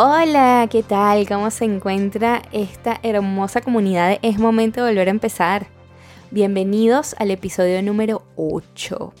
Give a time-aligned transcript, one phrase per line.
[0.00, 1.26] Hola, ¿qué tal?
[1.26, 5.66] ¿Cómo se encuentra esta hermosa comunidad Es Momento de Volver a Empezar?
[6.30, 9.12] Bienvenidos al episodio número 8.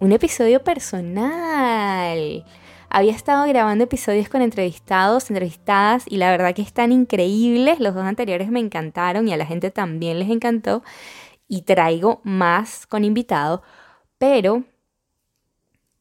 [0.00, 2.44] Un episodio personal.
[2.90, 7.80] Había estado grabando episodios con entrevistados, entrevistadas y la verdad que están increíbles.
[7.80, 10.82] Los dos anteriores me encantaron y a la gente también les encantó.
[11.48, 13.62] Y traigo más con invitados,
[14.18, 14.64] pero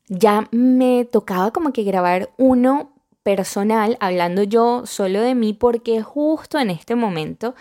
[0.09, 2.96] ya me tocaba como que grabar uno
[3.27, 7.55] personal, hablando yo solo de mí, porque justo en este momento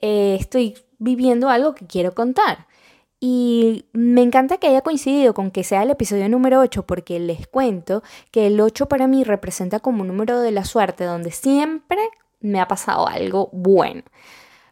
[0.00, 2.66] eh, estoy viviendo algo que quiero contar.
[3.20, 7.46] Y me encanta que haya coincidido con que sea el episodio número 8 porque les
[7.46, 11.98] cuento que el 8 para mí representa como un número de la suerte donde siempre
[12.40, 14.04] me ha pasado algo bueno.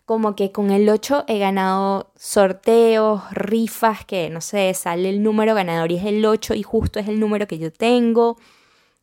[0.06, 5.54] Como que con el 8 he ganado sorteos, rifas, que no sé, sale el número
[5.54, 8.38] ganador y es el 8 y justo es el número que yo tengo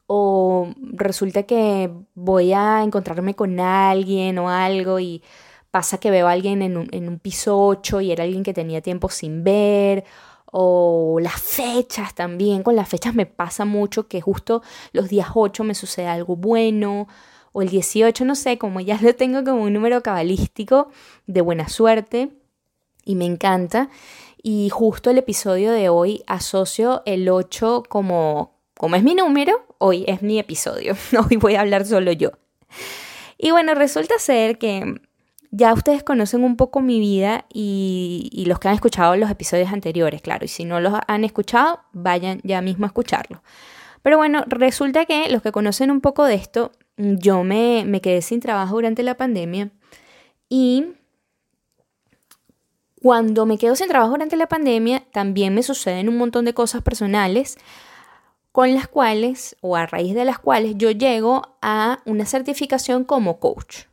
[0.08, 5.22] o resulta que voy a encontrarme con alguien o algo y
[5.70, 9.10] pasa que veo a alguien en un, piso 8 y era alguien que tenía tiempo
[9.10, 10.06] sin ver,
[10.46, 14.64] o las fechas también, con las fechas me pasa mucho que justo
[14.94, 17.08] los días 8 me sucede algo bueno,
[17.52, 20.90] o el 18, no sé, como ya lo tengo como un número cabalístico
[21.26, 22.32] de buena suerte
[23.04, 23.90] y me encanta.
[24.42, 30.06] Y justo el episodio de hoy asocio el 8 como como es mi número, hoy
[30.08, 30.96] es mi episodio.
[31.30, 32.32] Hoy voy a hablar solo yo.
[33.38, 35.02] Y bueno, resulta ser que
[35.52, 40.22] ya ustedes conocen un poco mi vida y, los que han escuchado los episodios anteriores,
[40.22, 40.46] claro.
[40.46, 43.42] Y si no los han escuchado, vayan ya mismo a escucharlo.
[44.02, 48.22] Pero bueno, resulta que los que conocen un poco de esto, yo me, me quedé
[48.22, 49.72] sin trabajo durante la pandemia
[50.50, 50.94] y
[53.02, 56.82] cuando me quedo sin trabajo durante la pandemia, también me suceden un montón de cosas
[56.82, 57.58] personales
[58.58, 63.40] con las cuales o a raíz de las cuales yo llego a una certificación como
[63.40, 63.84] coach.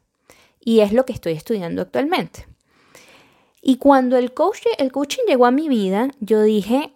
[0.58, 2.46] Y es lo que estoy estudiando actualmente.
[3.60, 6.94] Y cuando el, coach, el coaching llegó a mi vida, yo dije,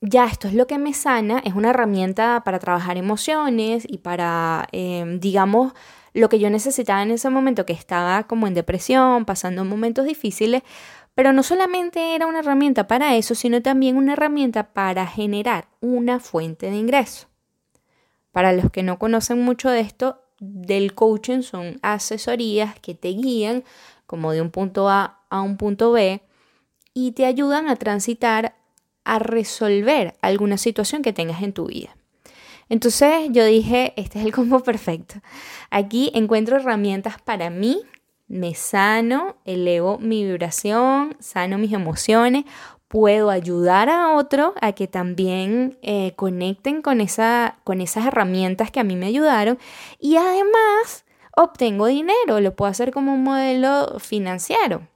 [0.00, 4.68] ya esto es lo que me sana, es una herramienta para trabajar emociones y para,
[4.70, 5.72] em, digamos,
[6.14, 10.62] lo que yo necesitaba en ese momento, que estaba como en depresión, pasando momentos difíciles,
[11.18, 16.20] pero no solamente era una herramienta para eso, sino también una herramienta para generar una
[16.20, 17.26] fuente de ingreso.
[18.30, 23.64] Para los que no conocen mucho de esto, del coaching son asesorías que te guían
[24.06, 26.22] como de un punto A a un punto B
[26.94, 28.54] y te ayudan a transitar
[29.02, 31.96] a resolver alguna situación que tengas en tu vida.
[32.68, 35.16] Entonces yo dije, este es el combo perfecto.
[35.70, 37.82] Aquí encuentro herramientas para mí
[38.28, 42.44] me sano, elevo mi vibración, sano mis emociones,
[42.88, 48.80] puedo ayudar a otro a que también eh, conecten con, esa, con esas herramientas que
[48.80, 49.58] a mí me ayudaron
[49.98, 51.04] y además
[51.36, 54.88] obtengo dinero, lo puedo hacer como un modelo financiero.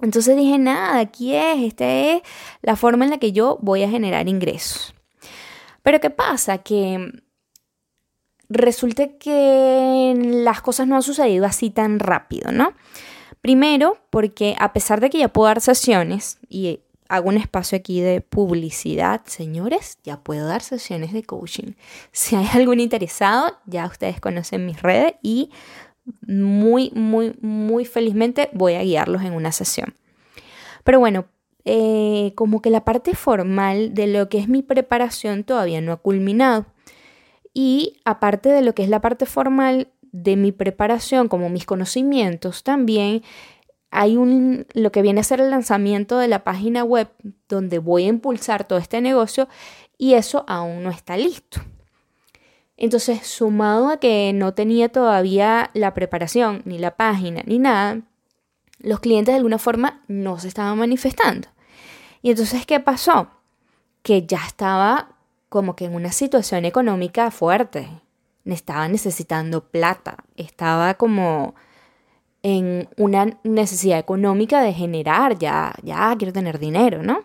[0.00, 2.22] Entonces dije, nada, aquí es, esta es
[2.60, 4.94] la forma en la que yo voy a generar ingresos.
[5.82, 6.58] Pero ¿qué pasa?
[6.58, 7.22] Que
[8.54, 12.72] resulta que las cosas no han sucedido así tan rápido, ¿no?
[13.40, 18.00] Primero, porque a pesar de que ya puedo dar sesiones y hago un espacio aquí
[18.00, 21.74] de publicidad, señores, ya puedo dar sesiones de coaching.
[22.10, 25.50] Si hay algún interesado, ya ustedes conocen mis redes y
[26.26, 29.94] muy, muy, muy felizmente voy a guiarlos en una sesión.
[30.82, 31.26] Pero bueno,
[31.64, 35.96] eh, como que la parte formal de lo que es mi preparación todavía no ha
[35.96, 36.66] culminado.
[37.54, 42.64] Y aparte de lo que es la parte formal de mi preparación, como mis conocimientos,
[42.64, 43.22] también
[43.90, 47.08] hay un, lo que viene a ser el lanzamiento de la página web
[47.48, 49.48] donde voy a impulsar todo este negocio
[49.96, 51.60] y eso aún no está listo.
[52.76, 58.00] Entonces, sumado a que no tenía todavía la preparación, ni la página, ni nada,
[58.80, 61.48] los clientes de alguna forma no se estaban manifestando.
[62.20, 63.28] Y entonces, ¿qué pasó?
[64.02, 65.13] Que ya estaba
[65.48, 67.88] como que en una situación económica fuerte.
[68.44, 71.54] Estaba necesitando plata, estaba como
[72.42, 77.24] en una necesidad económica de generar, ya, ya quiero tener dinero, ¿no?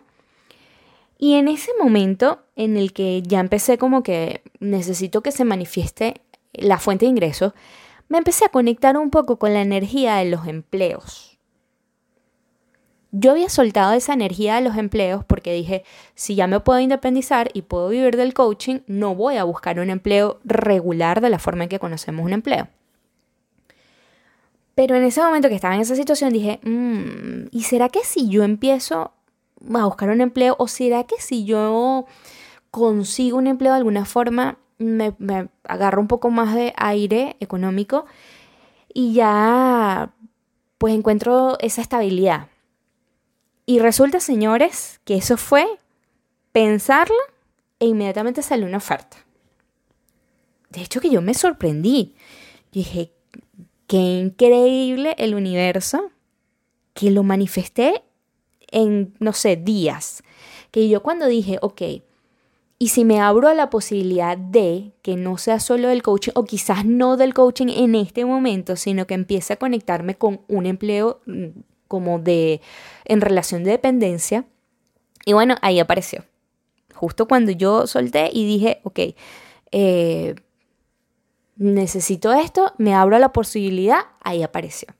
[1.18, 6.22] Y en ese momento en el que ya empecé como que necesito que se manifieste
[6.54, 7.52] la fuente de ingresos,
[8.08, 11.29] me empecé a conectar un poco con la energía de los empleos.
[13.12, 15.84] Yo había soltado esa energía de los empleos porque dije,
[16.14, 19.90] si ya me puedo independizar y puedo vivir del coaching, no voy a buscar un
[19.90, 22.68] empleo regular de la forma en que conocemos un empleo.
[24.76, 28.28] Pero en ese momento que estaba en esa situación dije, mm, ¿y será que si
[28.28, 29.12] yo empiezo
[29.74, 32.06] a buscar un empleo o será que si yo
[32.70, 38.06] consigo un empleo de alguna forma me, me agarro un poco más de aire económico
[38.94, 40.12] y ya
[40.78, 42.46] pues encuentro esa estabilidad?
[43.70, 45.64] Y resulta, señores, que eso fue
[46.50, 47.22] pensarla
[47.78, 49.16] e inmediatamente salió una oferta.
[50.70, 52.16] De hecho, que yo me sorprendí.
[52.72, 53.12] dije,
[53.86, 56.10] qué increíble el universo
[56.94, 58.02] que lo manifesté
[58.72, 60.24] en, no sé, días.
[60.72, 61.82] Que yo cuando dije, ok,
[62.76, 66.42] y si me abro a la posibilidad de que no sea solo del coaching, o
[66.42, 71.20] quizás no del coaching en este momento, sino que empiece a conectarme con un empleo
[71.26, 71.50] mm,
[71.90, 72.60] como de,
[73.04, 74.44] en relación de dependencia.
[75.26, 76.24] Y bueno, ahí apareció.
[76.94, 79.00] Justo cuando yo solté y dije, ok,
[79.72, 80.36] eh,
[81.56, 84.94] necesito esto, me abro la posibilidad, ahí apareció.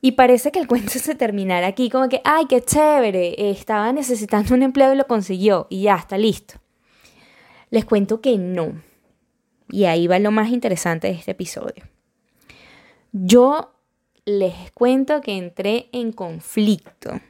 [0.00, 4.54] Y parece que el cuento se terminara aquí, como que, ay, qué chévere, estaba necesitando
[4.54, 6.54] un empleo y lo consiguió, y ya está listo.
[7.70, 8.82] Les cuento que no.
[9.70, 11.84] Y ahí va lo más interesante de este episodio.
[13.12, 13.73] Yo
[14.26, 17.20] les cuento que entré en conflicto.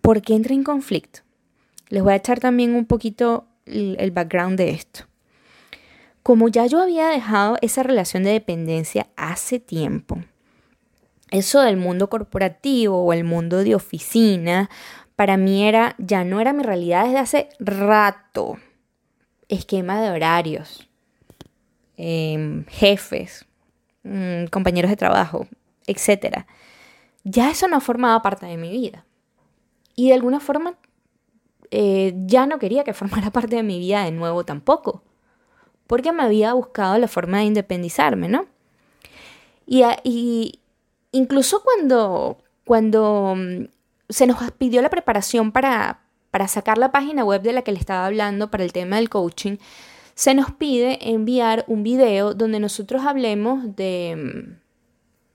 [0.00, 1.20] ¿Por qué entré en conflicto?
[1.88, 5.04] Les voy a echar también un poquito el background de esto.
[6.22, 10.18] Como ya yo había dejado esa relación de dependencia hace tiempo,
[11.30, 14.68] eso del mundo corporativo o el mundo de oficina,
[15.14, 18.58] para mí era, ya no era mi realidad desde hace rato.
[19.48, 20.88] Esquema de horarios,
[21.96, 23.46] em, jefes,
[24.08, 25.48] Mm, compañeros de trabajo,
[25.88, 26.46] etc.
[27.24, 29.04] Ya eso no formaba parte de mi vida.
[29.96, 30.78] Y de alguna forma
[31.72, 35.02] eh, ya no quería que formara parte de mi vida de nuevo tampoco,
[35.88, 38.46] porque me había buscado la forma de independizarme, ¿no?
[39.66, 40.60] Y, y
[41.10, 43.64] incluso cuando, cuando mm,
[44.08, 47.80] se nos pidió la preparación para, para sacar la página web de la que le
[47.80, 49.56] estaba hablando para el tema del coaching,
[50.16, 54.56] se nos pide enviar un video donde nosotros hablemos de,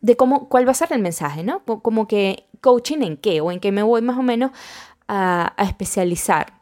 [0.02, 1.64] de cómo, cuál va a ser el mensaje, ¿no?
[1.64, 4.52] Como que coaching en qué o en qué me voy más o menos
[5.08, 6.54] a, especializar.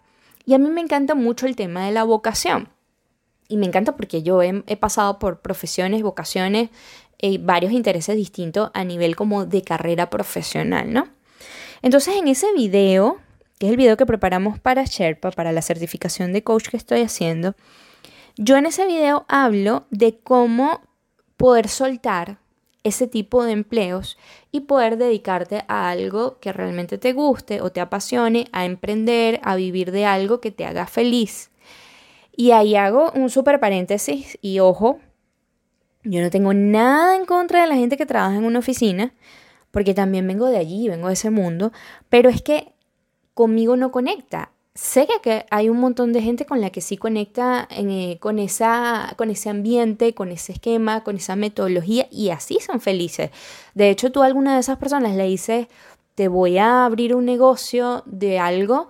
[0.45, 2.68] Y a mí me encanta mucho el tema de la vocación.
[3.48, 6.71] Y me encanta porque yo he, pasado por profesiones, vocaciones,
[7.18, 11.07] y eh, varios intereses distintos a nivel como de carrera profesional, ¿no?
[11.81, 13.18] Entonces en ese video,
[13.60, 17.01] que es el video que preparamos para Sherpa, para la certificación de coach que estoy
[17.01, 17.56] haciendo,
[18.41, 20.80] yo en ese video hablo de cómo
[21.36, 22.39] poder soltar
[22.86, 24.18] ese tipo de empleos
[24.50, 29.57] y poder dedicarte a algo que realmente te guste o te apasione, a emprender, a
[29.57, 31.51] vivir de algo que te haga feliz.
[32.33, 35.01] Y ahí hago un súper paréntesis y ojo,
[36.06, 39.13] yo no tengo nada en contra de la gente que trabaja en una oficina,
[39.69, 41.74] porque también vengo de allí, vengo de ese mundo,
[42.07, 42.71] pero es que
[43.33, 47.67] conmigo no conecta sé que hay un montón de gente con la que sí conecta
[47.69, 52.79] eh, con, esa, con ese ambiente, con ese esquema, con esa metodología y así son
[52.79, 53.29] felices.
[53.73, 55.68] De hecho, tú a alguna de esas personas le dices,
[56.15, 58.87] te voy a abrir un negocio de algo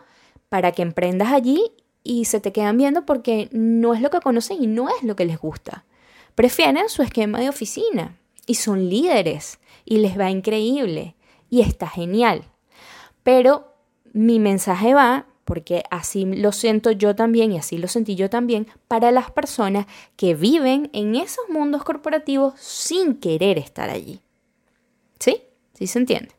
[0.47, 1.71] para que emprendas allí
[2.03, 5.15] y se te quedan viendo porque no es lo que conocen y no es lo
[5.15, 5.85] que les gusta.
[6.35, 11.15] Prefieren su esquema de oficina y son líderes y les va increíble
[11.49, 12.43] y está genial.
[13.23, 13.73] Pero
[14.13, 18.67] mi mensaje va porque así lo siento yo también y así lo sentí yo también,
[18.87, 24.21] para las personas que viven en esos mundos corporativos sin querer estar allí.
[25.19, 25.41] ¿Sí?
[25.73, 26.29] ¿Sí se entiende?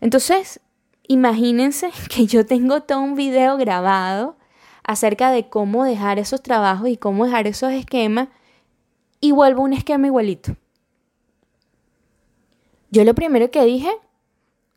[0.00, 0.58] Entonces,
[1.06, 4.36] imagínense que yo tengo todo un video grabado
[4.82, 8.30] acerca de cómo dejar esos trabajos y cómo dejar esos esquemas
[9.20, 10.56] y vuelvo un esquema igualito.
[12.90, 13.92] Yo lo primero que dije,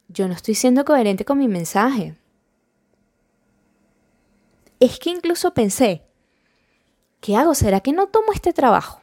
[0.09, 2.15] yo no estoy siendo coherente con mi mensaje
[4.85, 6.03] es que incluso pensé,
[7.21, 7.55] ¿qué hago?
[7.55, 9.01] ¿Será que no tomo este trabajo?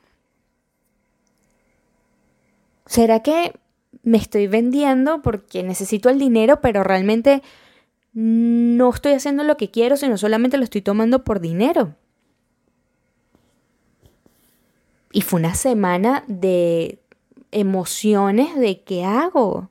[2.86, 3.58] ¿Será que
[4.02, 7.42] me estoy vendiendo porque necesito el dinero, pero realmente
[8.12, 11.94] no estoy haciendo lo que quiero, sino solamente lo estoy tomando por dinero?
[15.12, 16.98] Y fue una semana de
[17.50, 19.70] emociones de qué hago.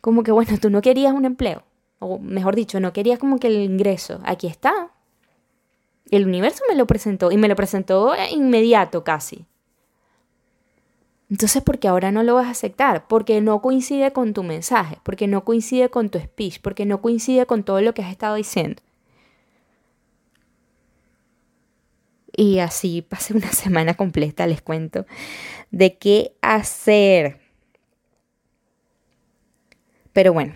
[0.00, 1.64] Como que, bueno, tú no querías un empleo,
[1.98, 4.20] o mejor dicho, no querías como que el ingreso.
[4.24, 4.91] Aquí está,
[6.16, 9.46] el universo me lo presentó y me lo presentó inmediato casi.
[11.30, 13.06] Entonces, ¿por qué ahora no lo vas a aceptar?
[13.08, 17.46] Porque no coincide con tu mensaje, porque no coincide con tu speech, porque no coincide
[17.46, 18.82] con todo lo que has estado diciendo.
[22.36, 25.06] Y así pasé una semana completa, les cuento,
[25.70, 27.40] de qué hacer.
[30.12, 30.52] Pero bueno,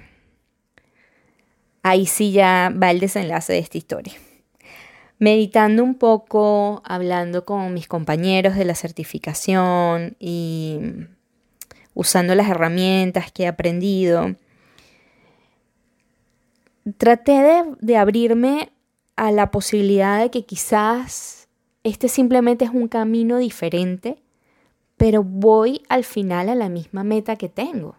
[1.83, 4.13] ahí sí ya va el desenlace de esta historia
[5.19, 10.79] meditando un poco, hablando con mis compañeros de la certificación y
[11.95, 14.37] usando las herramientas que he aprendido,
[16.99, 18.71] traté de, abrirme
[19.17, 21.49] a la posibilidad de que quizás
[21.85, 24.23] este simplemente es un camino diferente,
[24.97, 27.97] pero voy al final a la misma meta que tengo.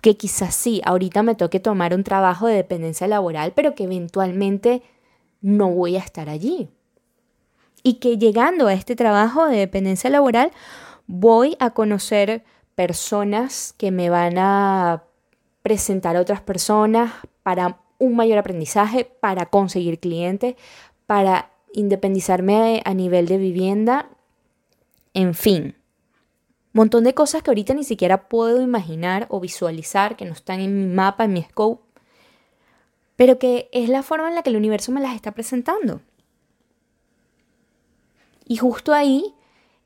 [0.00, 4.82] Que quizás sí, ahorita me toque tomar un trabajo de dependencia laboral, pero que eventualmente
[5.46, 6.68] no voy a estar allí.
[7.84, 10.50] Y que llegando a este trabajo de dependencia laboral
[11.06, 12.42] voy a conocer
[12.74, 15.04] personas que me van a
[15.62, 17.12] presentar a otras personas
[17.44, 20.56] para un mayor aprendizaje, para conseguir clientes,
[21.06, 24.08] para independizarme a nivel de vivienda,
[25.14, 25.76] en fin.
[26.72, 30.76] Montón de cosas que ahorita ni siquiera puedo imaginar o visualizar, que no están en
[30.76, 31.85] mi mapa, en mi scope,
[33.16, 36.00] pero que es la forma en la que el universo me las está presentando.
[38.46, 39.34] Y justo ahí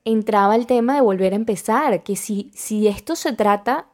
[0.05, 3.87] entraba el tema de volver a empezar, que si, si esto se trata,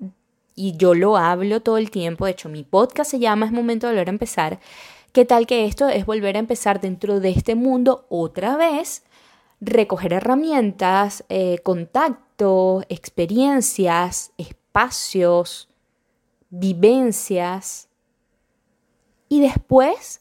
[0.55, 3.87] y yo lo hablo todo el tiempo, de hecho mi podcast se llama Es momento
[3.87, 4.59] de volver a empezar,
[5.13, 9.03] ¿qué tal que esto es volver a empezar dentro de este mundo otra vez?
[9.61, 15.69] Recoger herramientas, eh, contactos, experiencias, espacios,
[16.51, 17.86] vivencias
[19.29, 20.21] y después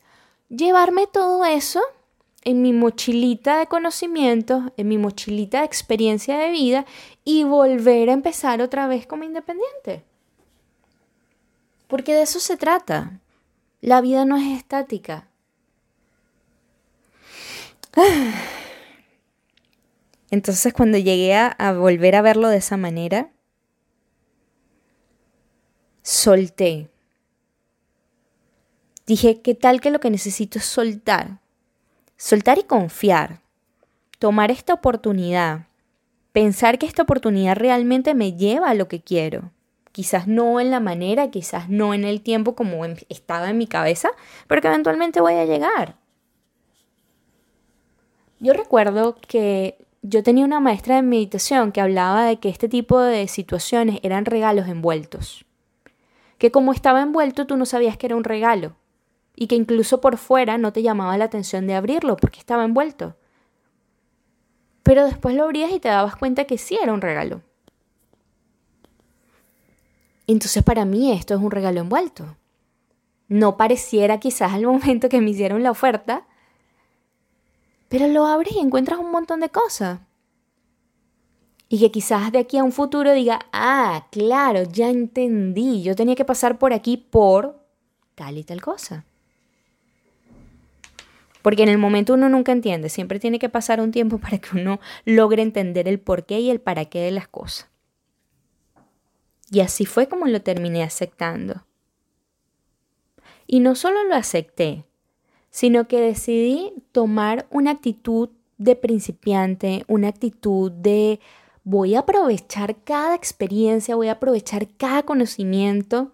[0.50, 1.82] llevarme todo eso
[2.44, 6.86] en mi mochilita de conocimientos, en mi mochilita de experiencia de vida
[7.24, 10.04] y volver a empezar otra vez como independiente.
[11.88, 13.20] Porque de eso se trata.
[13.82, 15.28] La vida no es estática.
[20.32, 23.32] Entonces cuando llegué a, a volver a verlo de esa manera,
[26.04, 26.90] solté
[29.06, 31.40] Dije, ¿qué tal que lo que necesito es soltar?
[32.18, 33.42] Soltar y confiar.
[34.18, 35.68] Tomar esta oportunidad.
[36.32, 39.52] Pensar que esta oportunidad realmente me lleva a lo que quiero.
[39.92, 44.10] Quizás no en la manera, quizás no en el tiempo como estaba en mi cabeza,
[44.48, 45.98] pero que eventualmente voy a llegar.
[48.40, 53.00] Yo recuerdo que yo tenía una maestra de meditación que hablaba de que este tipo
[53.00, 55.46] de situaciones eran regalos envueltos.
[56.40, 58.76] Que como estaba envuelto tú no sabías que era un regalo
[59.36, 63.15] y que incluso por fuera no te llamaba la atención de abrirlo porque estaba envuelto.
[64.84, 67.42] Pero después lo abrías y te dabas cuenta que sí era un regalo.
[70.27, 72.38] Entonces para mí esto es un regalo envuelto.
[73.27, 76.27] No pareciera quizás al momento que me hicieron la oferta,
[77.89, 80.00] pero lo abres y encuentras un montón de cosas.
[81.68, 86.15] Y que quizás de aquí a un futuro diga, ah, claro, ya entendí, yo tenía
[86.15, 87.65] que pasar por aquí por
[88.13, 89.06] tal y tal cosa.
[91.46, 94.58] Porque en el momento uno nunca entiende, siempre tiene que pasar un tiempo para que
[94.58, 97.70] uno logre entender el porqué y el para qué de las cosas.
[99.52, 101.64] Y así fue como lo terminé aceptando.
[103.46, 104.86] Y no solo lo acepté,
[105.52, 111.20] sino que decidí tomar una actitud de principiante, una actitud de
[111.64, 116.12] voy a aprovechar cada experiencia, voy a aprovechar cada conocimiento,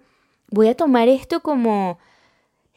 [0.50, 2.00] voy a tomar esto como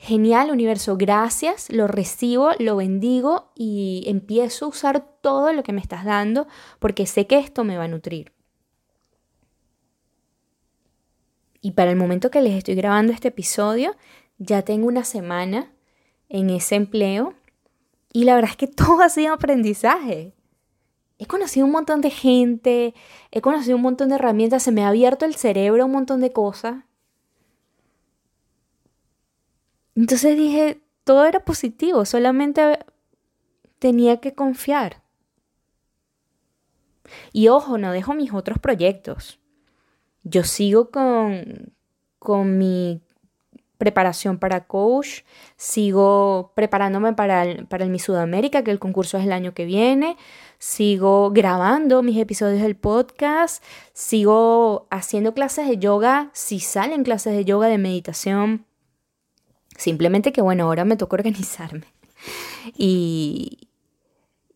[0.06, 5.80] Genial, universo, gracias, lo recibo, lo bendigo y empiezo a usar todo lo que me
[5.80, 6.46] estás dando
[6.78, 8.34] porque sé que esto me va a nutrir.
[11.62, 13.96] Y para el momento que les estoy grabando este episodio,
[14.37, 15.73] ya tengo una semana
[16.28, 17.32] en ese empleo
[18.12, 20.34] y la verdad es que todo ha sido aprendizaje.
[21.16, 22.94] He conocido un montón de gente,
[23.30, 26.20] he conocido un montón de herramientas, se me ha abierto el cerebro a un montón
[26.20, 26.84] de cosas
[29.94, 32.78] entonces dije, todo era positivo, solamente
[33.78, 35.02] tenía que confiar.
[37.32, 39.38] Y ojo, no dejo mis otros proyectos.
[40.22, 41.74] Yo sigo con,
[42.18, 43.02] con mi
[43.78, 45.20] preparación para coach,
[45.56, 50.16] sigo preparándome para para el Miss Sudamérica, que el concurso es el año que viene,
[50.58, 57.44] sigo grabando mis episodios del podcast, sigo haciendo clases de yoga, si salen clases de
[57.44, 58.64] yoga, de meditación,
[59.76, 61.86] Simplemente que, bueno, ahora me toca organizarme
[62.76, 63.68] y,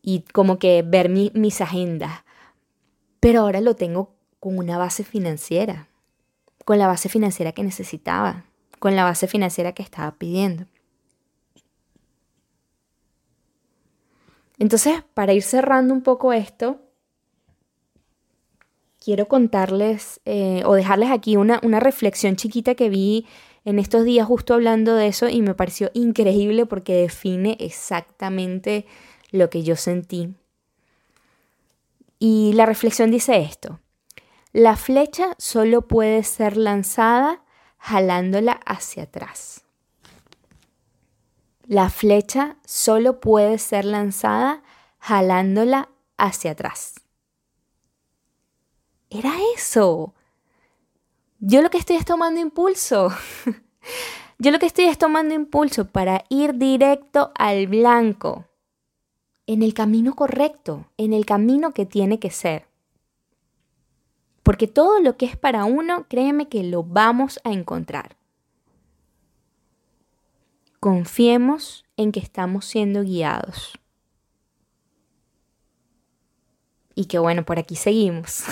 [0.02, 2.24] y como que ver mis agendas.
[3.20, 5.88] Pero ahora lo tengo con una base financiera,
[6.64, 8.44] con la base financiera que necesitaba,
[8.78, 10.66] con la base financiera que estaba pidiendo.
[14.58, 16.80] Entonces, para ir cerrando un poco esto,
[19.02, 23.26] quiero contarles eh, o dejarles aquí una, una reflexión chiquita que vi
[23.68, 28.86] en estos días justo hablando de eso y me pareció increíble porque define exactamente
[29.30, 30.34] lo que yo sentí.
[32.18, 33.78] Y la reflexión dice esto,
[34.54, 37.42] la flecha solo puede ser lanzada
[37.76, 39.64] jalándola hacia atrás.
[41.66, 44.62] La flecha solo puede ser lanzada
[44.98, 46.94] jalándola hacia atrás.
[49.10, 50.14] Era eso.
[51.40, 53.12] Yo lo que estoy es tomando impulso.
[54.38, 58.46] Yo lo que estoy es tomando impulso para ir directo al blanco,
[59.46, 62.66] en el camino correcto, en el camino que tiene que ser.
[64.42, 68.16] Porque todo lo que es para uno, créeme que lo vamos a encontrar.
[70.80, 73.78] Confiemos en que estamos siendo guiados.
[76.96, 78.44] Y que bueno, por aquí seguimos.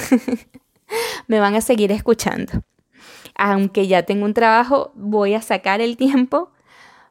[1.26, 2.62] Me van a seguir escuchando
[3.35, 6.51] aunque ya tengo un trabajo, voy a sacar el tiempo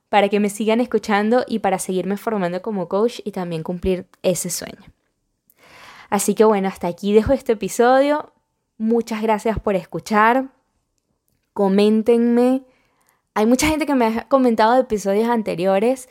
[0.10, 4.50] para que me sigan escuchando y para seguirme formando como coach y también cumplir ese
[4.50, 4.82] sueño.
[6.10, 8.32] Así que bueno, hasta aquí dejo este episodio.
[8.78, 10.50] Muchas gracias por escuchar.
[11.54, 12.64] Coméntenme.
[13.34, 16.08] Hay mucha gente que me ha comentado de episodios anteriores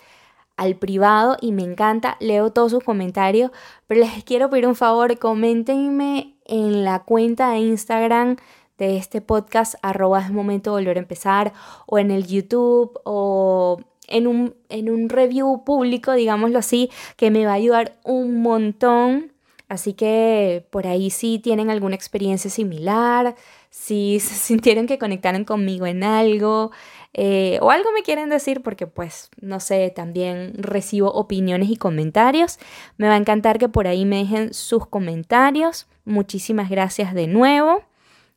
[0.56, 3.50] al privado y me encanta, leo todos sus comentarios,
[3.86, 8.36] pero les quiero pedir un favor, coméntenme en la cuenta de Instagram
[8.78, 11.52] de este podcast, arroba es momento de volver a empezar,
[11.86, 17.46] o en el YouTube, o en un, en un review público, digámoslo así, que me
[17.46, 19.32] va a ayudar un montón.
[19.68, 23.34] Así que por ahí si tienen alguna experiencia similar,
[23.70, 26.70] si sintieron que conectaron conmigo en algo
[27.14, 32.58] eh, o algo me quieren decir porque pues no sé, también recibo opiniones y comentarios.
[32.98, 35.86] Me va a encantar que por ahí me dejen sus comentarios.
[36.04, 37.82] Muchísimas gracias de nuevo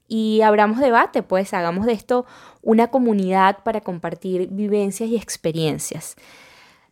[0.07, 2.25] y abramos debate, pues hagamos de esto
[2.61, 6.15] una comunidad para compartir vivencias y experiencias.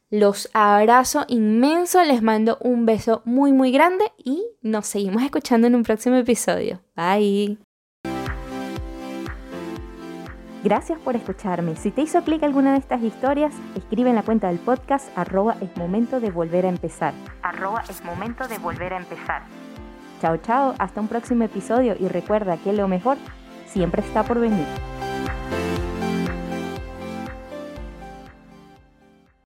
[0.10, 5.76] Los abrazo inmenso, les mando un beso muy muy grande y nos seguimos escuchando en
[5.76, 6.82] un próximo episodio.
[6.96, 7.58] Bye.
[10.64, 11.76] Gracias por escucharme.
[11.76, 15.58] Si te hizo clic alguna de estas historias, escribe en la cuenta del podcast arroba
[15.62, 17.14] es momento de volver a empezar.
[17.44, 19.44] Arroba es momento de volver a empezar.
[20.22, 23.18] Chao, chao, hasta un próximo episodio y recuerda que lo mejor
[23.68, 24.66] siempre está por venir.